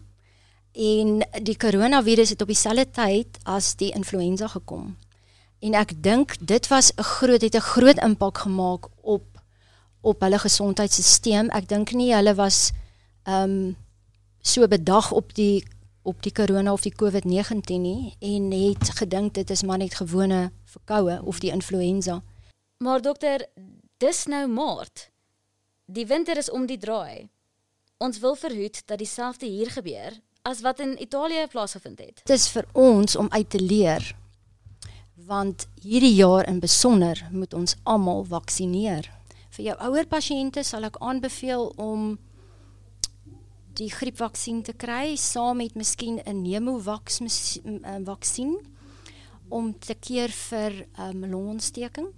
en 0.73 1.21
die 1.45 1.59
koronavirus 1.61 2.33
het 2.33 2.41
op 2.41 2.49
dieselfde 2.49 2.89
tyd 2.97 3.37
as 3.45 3.75
die 3.77 3.93
influenza 3.93 4.49
gekom. 4.49 4.95
En 5.61 5.77
ek 5.77 5.93
dink 6.03 6.39
dit 6.41 6.69
was 6.73 6.93
'n 6.97 7.03
groot 7.03 7.43
het 7.43 7.55
'n 7.55 7.69
groot 7.75 8.01
impak 8.01 8.39
gemaak 8.39 8.89
op 9.03 9.29
op 10.01 10.21
hulle 10.21 10.39
gesondheidstelsel. 10.39 11.51
Ek 11.51 11.69
dink 11.69 11.93
nie 11.93 12.15
hulle 12.15 12.35
was 12.35 12.73
ehm 13.25 13.51
um, 13.51 13.82
so 14.43 14.69
bedag 14.69 15.13
op 15.13 15.35
die 15.35 15.65
op 16.03 16.23
die 16.23 16.33
corona 16.35 16.73
of 16.73 16.83
die 16.83 16.95
COVID-19 16.95 17.79
nie 17.79 18.17
en 18.19 18.51
het 18.51 18.91
gedink 18.99 19.35
dit 19.35 19.51
is 19.51 19.63
maar 19.63 19.79
net 19.79 19.95
gewone 19.95 20.51
verkoue 20.65 21.21
of 21.23 21.39
die 21.39 21.51
influenza. 21.51 22.23
Maar 22.79 23.03
dokter, 23.03 23.47
dis 23.97 24.25
nou 24.27 24.49
maart. 24.49 25.11
Die 25.87 26.07
winter 26.07 26.37
is 26.37 26.51
om 26.51 26.67
die 26.67 26.79
draai. 26.79 27.29
Ons 27.99 28.19
wil 28.19 28.35
verhoed 28.35 28.83
dat 28.87 28.99
dieselfde 28.99 29.47
hier 29.47 29.71
gebeur 29.71 30.19
as 30.43 30.61
wat 30.61 30.81
in 30.81 31.03
Italië 31.03 31.47
plaasgevind 31.47 31.99
het. 31.99 32.21
Dit 32.25 32.37
is 32.37 32.49
vir 32.51 32.67
ons 32.73 33.17
om 33.17 33.31
uit 33.31 33.51
te 33.51 33.61
leer 33.61 34.15
want 35.27 35.69
hierdie 35.83 36.15
jaar 36.15 36.49
in 36.49 36.59
besonder 36.59 37.29
moet 37.31 37.55
ons 37.55 37.77
almal 37.83 38.25
vaksineer. 38.25 39.07
Vir 39.55 39.65
jou 39.65 39.77
ouer 39.87 40.07
pasiënte 40.09 40.65
sal 40.65 40.89
ek 40.89 40.99
aanbeveel 40.99 41.69
om 41.77 42.17
die 43.79 43.89
griepvaksin 43.91 44.63
te 44.63 44.75
kry 44.77 45.17
saam 45.17 45.57
met 45.57 45.75
miskien 45.75 46.21
'n 46.27 46.43
Nemovax 46.43 47.21
vaksin 48.05 48.59
om 49.49 49.79
te 49.79 49.95
keer 49.95 50.29
vir 50.29 50.87
um, 50.99 51.27
longontsteking. 51.27 52.09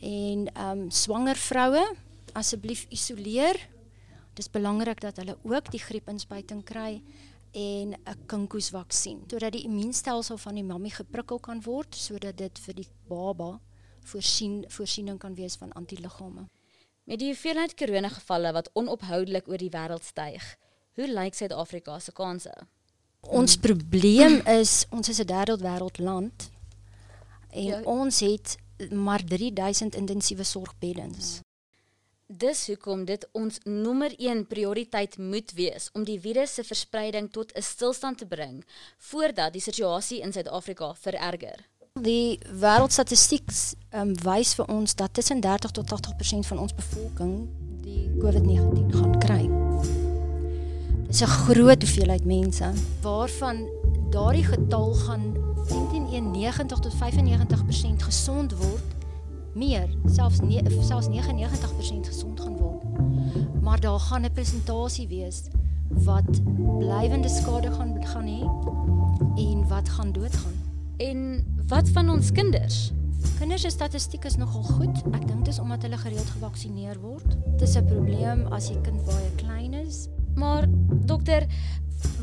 En 0.00 0.48
ehm 0.54 0.78
um, 0.78 0.90
swanger 0.90 1.36
vroue 1.36 1.84
asseblief 2.32 2.86
isoleer. 2.88 3.56
Dit 4.34 4.46
is 4.46 4.50
belangrik 4.50 5.00
dat 5.00 5.16
hulle 5.16 5.36
ook 5.42 5.70
die 5.70 5.80
griepinspuiting 5.80 6.64
kry 6.64 7.02
en 7.52 7.92
'n 7.92 8.26
kinkoesvaksin 8.26 9.24
sodat 9.30 9.52
die 9.52 9.64
immuunstelsel 9.64 10.36
van 10.36 10.54
die 10.54 10.64
mammie 10.64 10.94
geprikkel 10.94 11.38
kan 11.38 11.62
word 11.62 11.94
sodat 11.94 12.36
dit 12.36 12.58
vir 12.58 12.74
die 12.74 12.88
baba 13.08 13.60
voorsien 14.00 14.64
voorsiening 14.68 15.18
kan 15.18 15.34
wees 15.34 15.56
van 15.56 15.72
antiliggame. 15.72 16.48
Met 17.04 17.18
die 17.18 17.32
hoeveelheid 17.32 17.74
koronagevalle 17.74 18.52
wat 18.54 18.70
onophoudelik 18.78 19.48
oor 19.50 19.58
die 19.58 19.72
wêreld 19.74 20.04
styg, 20.06 20.44
hoe 20.94 21.08
lyk 21.10 21.34
Suid-Afrika 21.34 21.98
se 21.98 22.12
kanse? 22.14 22.52
Ons 23.26 23.56
probleem 23.58 24.38
is 24.46 24.84
ons 24.90 25.08
is 25.08 25.18
'n 25.18 25.26
derde 25.26 25.56
wêreldland 25.58 26.50
en 27.50 27.64
ja. 27.64 27.80
ons 27.82 28.20
het 28.20 28.56
maar 28.90 29.24
3000 29.24 29.94
intensiewe 29.94 30.44
sorgbeddens. 30.44 31.40
Dis 32.26 32.66
hoekom 32.66 33.04
dit 33.04 33.28
ons 33.32 33.58
nommer 33.64 34.14
1 34.18 34.46
prioriteit 34.46 35.18
moet 35.18 35.52
wees 35.52 35.90
om 35.92 36.04
die 36.04 36.20
virus 36.20 36.54
se 36.54 36.64
verspreiding 36.64 37.30
tot 37.30 37.52
'n 37.54 37.62
stilstand 37.62 38.18
te 38.18 38.26
bring 38.26 38.64
voordat 38.98 39.52
die 39.52 39.60
situasie 39.60 40.20
in 40.20 40.32
Suid-Afrika 40.32 40.94
vererger. 40.94 41.68
Die 41.92 42.38
wêreldstatistiek 42.46 43.50
um, 43.94 44.14
wys 44.24 44.54
vir 44.54 44.66
ons 44.66 44.94
dat 44.94 45.14
tussen 45.14 45.40
30 45.40 45.70
tot 45.70 45.92
80% 45.92 46.46
van 46.46 46.58
ons 46.58 46.74
bevolking 46.74 47.48
die 47.82 48.10
COVID-19 48.18 48.92
gaan 48.96 49.18
kry. 49.18 49.42
Dit 51.06 51.14
is 51.14 51.22
'n 51.22 51.26
groot 51.26 51.82
hoeveelheid 51.82 52.24
mense 52.24 52.72
waarvan 53.02 53.68
daardie 54.10 54.44
getal 54.44 54.94
gaan 54.94 55.32
90 56.42 56.78
tot 56.78 56.94
95% 56.94 58.02
gesond 58.02 58.56
word 58.56 58.88
meer, 59.54 59.88
selfs 60.06 60.40
ne, 60.40 60.62
selfs 60.80 61.08
99% 61.08 62.06
gesond 62.06 62.40
gaan 62.40 62.56
word. 62.56 62.82
Maar 63.62 63.80
daar 63.80 64.00
gaan 64.00 64.24
'n 64.24 64.32
presentasie 64.32 65.08
wees 65.08 65.42
wat 65.88 66.42
blywende 66.78 67.28
skade 67.28 67.70
gaan 67.72 68.06
gaan 68.06 68.26
hê 68.26 68.42
en 69.36 69.68
wat 69.68 69.88
gaan 69.88 70.12
doodgaan. 70.12 70.56
En 70.96 71.46
wat 71.66 71.88
van 71.88 72.10
ons 72.10 72.32
kinders? 72.32 72.92
Kinders 73.38 73.64
se 73.66 73.70
statistiek 73.70 74.24
is 74.24 74.36
nogal 74.36 74.62
goed. 74.62 75.02
Ek 75.12 75.26
dink 75.26 75.44
dis 75.44 75.58
omdat 75.58 75.82
hulle 75.82 75.98
gereeld 75.98 76.30
gevaksinereer 76.36 77.00
word. 77.02 77.36
Dit 77.58 77.68
is 77.68 77.76
'n 77.76 77.86
probleem 77.86 78.46
as 78.52 78.68
jy 78.70 78.80
kind 78.82 79.04
baie 79.06 79.30
klein 79.36 79.74
is. 79.74 80.08
Maar 80.34 80.66
dokter, 81.06 81.46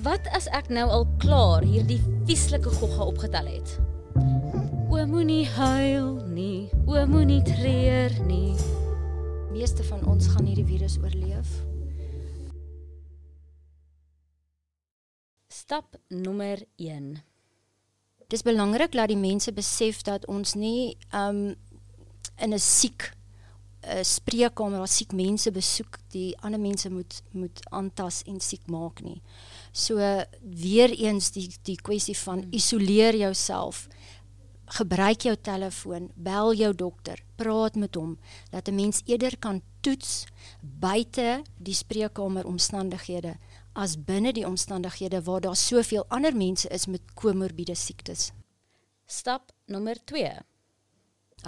wat 0.04 0.28
as 0.34 0.48
ek 0.48 0.70
nou 0.70 0.90
al 0.90 1.06
klaar 1.18 1.64
hierdie 1.64 2.02
vieslike 2.26 2.70
gogga 2.70 3.04
opgetel 3.04 3.46
het? 3.46 3.80
O 4.90 5.06
moenie 5.06 5.46
huil 5.46 6.26
nie, 6.34 6.70
o 6.88 7.06
moenie 7.08 7.42
treur 7.44 8.12
nie. 8.26 8.56
Meeste 9.52 9.84
van 9.84 10.06
ons 10.06 10.28
gaan 10.28 10.46
hierdie 10.46 10.66
virus 10.66 10.98
oorleef. 10.98 11.50
Stap 15.54 16.00
nommer 16.10 16.64
1. 16.76 17.20
Dis 18.30 18.46
belangrik 18.46 18.94
dat 18.94 19.10
die 19.10 19.18
mense 19.18 19.52
besef 19.54 20.04
dat 20.06 20.28
ons 20.30 20.54
nie 20.54 20.98
um 21.14 21.56
in 22.38 22.54
'n 22.54 22.60
siek 22.60 23.12
'n 23.82 24.04
spreekkamer 24.04 24.78
waar 24.78 24.88
siek 24.88 25.12
mense 25.12 25.52
besoek, 25.52 25.98
die 26.12 26.38
ander 26.42 26.60
mense 26.60 26.90
moet 26.90 27.22
moet 27.32 27.60
aantas 27.72 28.24
en 28.24 28.40
siek 28.40 28.68
maak 28.68 29.02
nie. 29.02 29.22
So 29.72 29.96
weer 30.42 30.92
eens 30.92 31.32
die 31.32 31.50
die 31.64 31.76
kwessie 31.76 32.18
van 32.18 32.46
isoleer 32.52 33.16
jouself 33.16 33.88
gebruik 34.66 35.22
jou 35.22 35.36
telefoon, 35.42 36.12
bel 36.16 36.54
jou 36.54 36.74
dokter, 36.76 37.18
praat 37.36 37.76
met 37.76 37.96
hom 37.96 38.18
dat 38.52 38.68
'n 38.68 38.76
mens 38.76 39.02
eerder 39.06 39.38
kan 39.38 39.62
toets 39.82 40.26
buite 40.62 41.42
die 41.58 41.74
spreekkamer 41.74 42.46
omstandighede 42.46 43.38
as 43.80 43.96
binne 43.96 44.34
die 44.36 44.48
omstandighede 44.48 45.22
waar 45.24 45.42
daar 45.42 45.56
soveel 45.56 46.04
ander 46.08 46.36
mense 46.36 46.68
is 46.68 46.86
met 46.86 47.14
komorbiede 47.16 47.76
siektes. 47.76 48.32
Stap 49.08 49.54
nommer 49.66 49.96
2. 50.06 50.34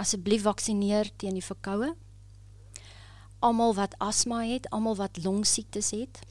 Asseblief 0.00 0.46
vaksineer 0.46 1.10
teen 1.16 1.36
die 1.36 1.44
verkoue. 1.44 1.92
Almal 3.44 3.74
wat 3.76 3.98
asma 3.98 4.40
het, 4.48 4.70
almal 4.70 4.96
wat 4.96 5.20
longsiektes 5.24 5.90
het, 5.90 6.22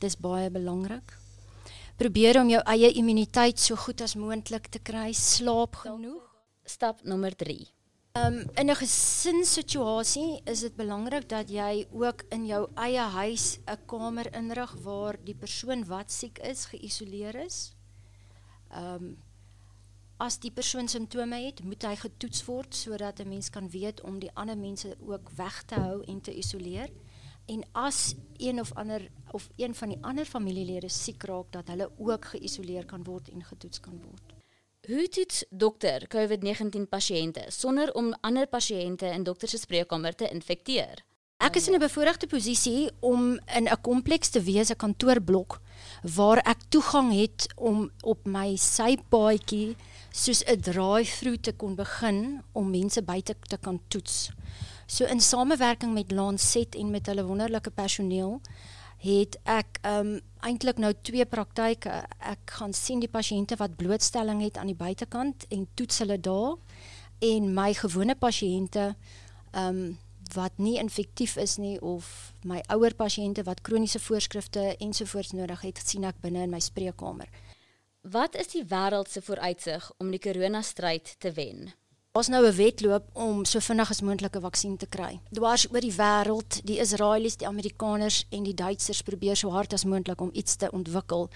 dis 0.00 0.16
baie 0.16 0.48
belangrik. 0.50 1.18
Probeer 2.00 2.40
om 2.40 2.48
jou 2.48 2.62
eie 2.64 2.92
immuniteit 2.96 3.60
so 3.60 3.76
goed 3.76 4.00
as 4.00 4.16
moontlik 4.16 4.70
te 4.72 4.80
kry, 4.80 5.12
slaap 5.12 5.76
genoeg. 5.84 6.22
Stap 6.64 7.04
nommer 7.04 7.36
3. 7.36 7.73
Um 8.22 8.36
in 8.54 8.70
'n 8.70 8.76
gesinssituasie 8.76 10.40
is 10.44 10.60
dit 10.60 10.74
belangrik 10.76 11.28
dat 11.28 11.48
jy 11.50 11.86
ook 11.90 12.22
in 12.28 12.46
jou 12.46 12.68
eie 12.74 13.00
huis 13.00 13.58
'n 13.66 13.78
kamer 13.86 14.34
inrig 14.34 14.72
waar 14.82 15.16
die 15.24 15.34
persoon 15.34 15.84
wat 15.84 16.12
siek 16.12 16.38
is 16.38 16.64
geïsoleer 16.64 17.34
is. 17.34 17.74
Um 18.70 19.16
as 20.16 20.38
die 20.38 20.50
persoon 20.50 20.88
simptome 20.88 21.40
het, 21.44 21.64
moet 21.64 21.82
hy 21.82 21.96
getoets 21.96 22.44
word 22.44 22.74
sodat 22.74 23.18
'n 23.18 23.28
mens 23.28 23.50
kan 23.50 23.70
weet 23.70 24.00
om 24.00 24.18
die 24.18 24.34
ander 24.34 24.58
mense 24.58 24.96
ook 25.00 25.30
weg 25.30 25.62
te 25.62 25.74
hou 25.74 26.04
en 26.04 26.20
te 26.20 26.36
isoleer 26.36 26.90
en 27.46 27.64
as 27.72 28.14
een 28.36 28.60
of 28.60 28.72
ander 28.72 29.10
of 29.30 29.50
een 29.56 29.74
van 29.74 29.88
die 29.88 30.02
ander 30.02 30.24
familielede 30.24 30.88
siek 30.88 31.22
raak 31.22 31.52
dat 31.52 31.68
hulle 31.68 31.90
ook 31.98 32.24
geïsoleer 32.24 32.84
kan 32.84 33.04
word 33.04 33.28
en 33.28 33.44
getoets 33.44 33.80
kan 33.80 34.00
word. 34.02 34.33
Hoe 34.84 35.08
toets 35.08 35.44
dokter 35.48 36.02
COVID-19 36.12 36.90
pasiënte 36.92 37.46
sonder 37.48 37.88
om 37.96 38.10
ander 38.20 38.44
pasiënte 38.52 39.08
in 39.08 39.22
dokter 39.24 39.48
se 39.48 39.56
spreekkamer 39.62 40.12
te 40.12 40.28
infekteer? 40.28 41.00
Ek 41.40 41.56
is 41.56 41.68
in 41.68 41.74
'n 41.74 41.80
bevoordeelde 41.80 42.26
posisie 42.28 42.90
om 43.00 43.40
in 43.56 43.64
'n 43.64 43.80
kompleks 43.80 44.28
te 44.28 44.42
wees, 44.42 44.70
'n 44.70 44.76
kantoorblok 44.76 45.60
waar 46.16 46.38
ek 46.44 46.68
toegang 46.68 47.12
het 47.12 47.48
om 47.56 47.90
op 48.02 48.26
my 48.26 48.56
sypaadjie 48.56 49.76
soos 50.12 50.44
'n 50.44 50.60
drive-through 50.60 51.40
te 51.40 51.52
kon 51.52 51.74
begin 51.74 52.42
om 52.52 52.70
mense 52.70 53.02
buite 53.02 53.36
te 53.48 53.56
kan 53.56 53.80
toets. 53.88 54.30
So 54.86 55.04
in 55.04 55.20
samewerking 55.20 55.94
met 55.94 56.12
Lancet 56.12 56.74
en 56.74 56.90
met 56.90 57.06
hulle 57.06 57.24
wonderlike 57.24 57.70
personeel 57.70 58.40
het 59.04 59.36
ek 59.44 59.80
um 59.84 60.16
eintlik 60.44 60.80
nou 60.80 60.92
twee 61.04 61.24
praktyke. 61.28 62.02
Ek 62.20 62.56
gaan 62.58 62.72
sien 62.76 63.02
die 63.04 63.10
pasiënte 63.10 63.58
wat 63.60 63.76
blootstelling 63.80 64.42
het 64.44 64.56
aan 64.60 64.72
die 64.72 64.78
buitekant 64.78 65.46
en 65.52 65.66
toets 65.76 66.00
hulle 66.04 66.18
daar 66.20 66.56
en 67.24 67.52
my 67.56 67.72
gewone 67.76 68.16
pasiënte 68.16 68.94
um 69.52 69.84
wat 70.34 70.56
nie 70.58 70.78
infektief 70.80 71.36
is 71.36 71.58
nie 71.60 71.76
of 71.84 72.06
my 72.48 72.62
ouer 72.72 72.94
pasiënte 72.96 73.44
wat 73.44 73.60
kroniese 73.60 74.00
voorskrifte 74.00 74.72
ensovoorts 74.82 75.34
nodig 75.36 75.60
het, 75.66 75.78
sien 75.84 76.08
ek 76.08 76.22
binne 76.24 76.46
in 76.46 76.50
my 76.50 76.60
spreekkamer. 76.64 77.28
Wat 78.02 78.34
is 78.40 78.50
die 78.56 78.64
wêreld 78.68 79.12
se 79.12 79.22
vooruitsig 79.22 79.90
om 80.00 80.10
die 80.10 80.20
koronastryd 80.20 81.14
te 81.20 81.32
wen? 81.36 81.70
Ons 82.14 82.28
nou 82.28 82.46
'n 82.46 82.54
wedloop 82.54 83.06
om 83.12 83.44
so 83.44 83.58
vinnig 83.58 83.90
as 83.90 84.00
moontlik 84.00 84.36
'n 84.36 84.40
vaksin 84.40 84.76
te 84.76 84.86
kry. 84.86 85.20
Dwars 85.32 85.66
oor 85.72 85.80
die 85.80 85.96
wêreld, 85.96 86.60
die 86.64 86.78
Israelies, 86.78 87.36
die 87.36 87.46
Amerikaners 87.46 88.26
en 88.30 88.42
die 88.44 88.54
Duitsers 88.54 89.02
probeer 89.02 89.36
so 89.36 89.50
hard 89.50 89.72
as 89.72 89.84
moontlik 89.84 90.20
om 90.20 90.30
iets 90.32 90.56
te 90.56 90.70
ontwikkel 90.70 91.30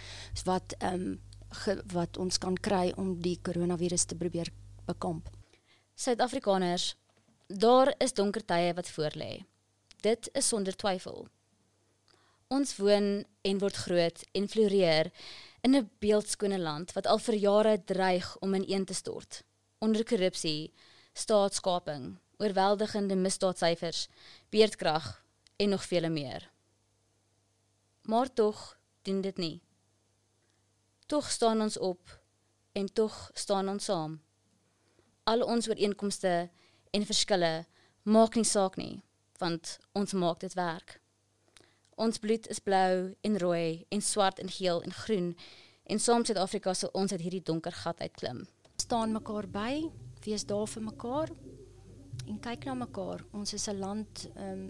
wat 0.44 0.74
ehm 0.78 0.94
um, 0.94 1.82
wat 1.92 2.16
ons 2.16 2.38
kan 2.38 2.54
kry 2.54 2.92
om 2.96 3.20
die 3.20 3.38
koronavirus 3.42 4.04
te 4.04 4.14
probeer 4.14 4.48
bekamp. 4.86 5.28
Suid-Afrikaners, 5.94 6.96
daar 7.46 7.94
is 7.98 8.12
donker 8.12 8.44
tye 8.44 8.74
wat 8.74 8.88
voorlê. 8.88 9.44
Dit 10.00 10.28
is 10.32 10.48
sonder 10.48 10.76
twyfel. 10.76 11.26
Ons 12.48 12.76
woon 12.76 13.24
en 13.42 13.58
word 13.58 13.76
groot 13.76 14.24
en 14.32 14.48
floreer 14.48 15.10
in 15.60 15.74
'n 15.76 15.90
beeldskone 15.98 16.58
land 16.58 16.92
wat 16.92 17.06
al 17.06 17.18
vir 17.18 17.34
jare 17.34 17.84
dreig 17.84 18.36
om 18.38 18.54
ineen 18.54 18.84
te 18.84 18.94
stort 18.94 19.47
onder 19.78 20.04
korrupsie, 20.04 20.72
staatskaping, 21.12 22.18
oorweldigende 22.38 23.16
misdaadsyfers, 23.16 24.08
beerdkrag 24.48 25.24
en 25.56 25.68
nog 25.68 25.84
vele 25.84 26.08
meer. 26.08 26.50
Maar 28.02 28.32
tog 28.32 28.78
doen 29.02 29.20
dit 29.20 29.36
nie. 29.36 29.62
Tog 31.06 31.30
staan 31.30 31.60
ons 31.60 31.78
op 31.78 32.20
en 32.72 32.92
tog 32.92 33.30
staan 33.34 33.68
ons 33.68 33.84
saam. 33.84 34.20
Al 35.24 35.42
ons 35.42 35.68
ooreenkomste 35.68 36.50
en 36.90 37.06
verskille 37.06 37.66
maak 38.02 38.34
nie 38.34 38.44
saak 38.44 38.76
nie, 38.76 39.02
want 39.38 39.78
ons 39.92 40.12
maak 40.12 40.40
dit 40.40 40.54
werk. 40.54 41.00
Ons 41.94 42.18
bloed 42.18 42.46
is 42.48 42.62
blou 42.62 43.14
en 43.20 43.38
rooi 43.38 43.84
en 43.88 44.02
swart 44.02 44.38
en 44.38 44.50
geel 44.50 44.82
en 44.82 44.92
groen 44.92 45.34
en 45.82 45.98
saam 45.98 46.24
Suid-Afrika 46.24 46.74
sal 46.74 46.94
ons 46.94 47.12
uit 47.12 47.20
hierdie 47.20 47.42
donker 47.42 47.72
gat 47.72 48.00
uitklim 48.00 48.46
staan 48.88 49.12
mekaar 49.12 49.44
by, 49.52 49.82
wees 50.24 50.46
daar 50.48 50.64
vir 50.72 50.82
mekaar 50.86 51.28
en 52.24 52.38
kyk 52.40 52.62
na 52.64 52.76
mekaar. 52.86 53.20
Ons 53.36 53.52
is 53.52 53.68
'n 53.68 53.76
land 53.76 54.30
um, 54.40 54.62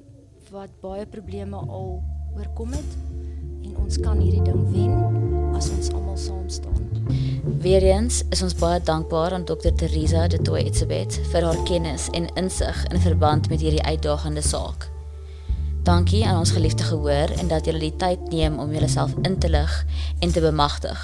wat 0.50 0.74
baie 0.83 1.07
probleme 1.07 1.57
al 1.57 2.02
oorkom 2.35 2.74
het 2.74 2.90
en 3.62 3.76
ons 3.76 4.00
kan 4.02 4.18
hierdie 4.18 4.42
ding 4.42 4.66
wen 4.74 5.54
as 5.54 5.70
ons 5.70 5.92
almal 5.94 6.18
saam 6.18 6.48
staan. 6.50 6.83
Weereens 7.62 8.24
is 8.35 8.42
ons 8.42 8.59
baie 8.59 8.83
dankbaar 8.83 9.33
aan 9.33 9.44
Dr. 9.44 9.70
Teresa 9.70 10.26
de 10.26 10.42
Toey 10.42 10.66
Etzebeth 10.66 11.20
vir 11.31 11.42
haar 11.42 11.62
kennis 11.62 12.11
en 12.11 12.26
insig 12.35 12.85
in 12.90 12.98
verband 12.98 13.48
met 13.48 13.61
hierdie 13.61 13.87
uitdagende 13.87 14.42
saak. 14.42 14.98
Dankie 15.88 16.27
aan 16.27 16.38
ons 16.38 16.51
geliefde 16.51 16.83
gehoor 16.85 17.31
en 17.40 17.48
dat 17.48 17.64
julle 17.64 17.81
die 17.81 17.94
tyd 17.96 18.27
neem 18.29 18.59
om 18.61 18.72
julleself 18.72 19.14
in 19.22 19.38
te 19.40 19.48
lig 19.48 19.72
en 20.20 20.33
te 20.33 20.40
bemagtig. 20.44 20.98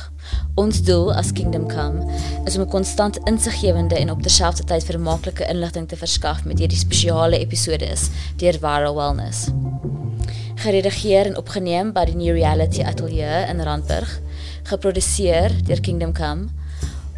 Ons 0.61 0.83
doel 0.85 1.09
as 1.17 1.31
Kingdom 1.33 1.65
Come 1.71 2.05
is 2.45 2.57
om 2.57 2.63
'n 2.63 2.69
konstant 2.69 3.17
insiggewende 3.25 3.97
en 3.97 4.11
op 4.11 4.23
terselfdertyd 4.23 4.85
vermaaklike 4.85 5.49
inligting 5.49 5.89
te 5.89 5.97
verskaf 5.97 6.45
met 6.45 6.59
hierdie 6.59 6.79
spesiale 6.79 7.39
episodes 7.39 8.11
deur 8.37 8.53
Viral 8.53 8.95
Wellness. 8.95 9.49
Geredigeer 10.55 11.27
en 11.27 11.37
opgeneem 11.37 11.93
by 11.93 12.05
die 12.05 12.17
New 12.17 12.35
Reality 12.35 12.83
Atelier 12.83 13.49
in 13.49 13.61
Randburg, 13.61 14.21
geproduseer 14.63 15.65
deur 15.65 15.81
Kingdom 15.81 16.13
Come. 16.13 16.45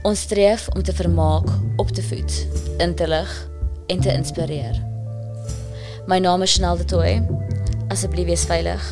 Ons 0.03 0.21
streef 0.21 0.69
om 0.69 0.83
te 0.83 0.93
vermaak, 0.93 1.49
op 1.77 1.91
te 1.91 2.03
voed, 2.03 2.47
in 2.79 2.95
te 2.95 3.09
lig 3.09 3.49
en 3.87 4.01
te 4.01 4.13
inspireer. 4.13 4.85
My 6.07 6.19
naam 6.19 6.43
is 6.43 6.55
Chanel 6.55 6.77
de 6.77 6.85
Tooi. 6.85 7.55
Asseblief 7.89 8.27
wees 8.27 8.47
veilig 8.51 8.83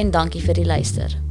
en 0.00 0.10
dankie 0.10 0.40
vir 0.40 0.56
die 0.56 0.64
luister. 0.64 1.29